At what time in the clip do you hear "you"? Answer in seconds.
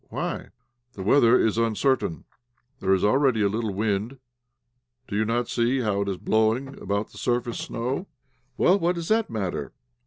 5.15-5.25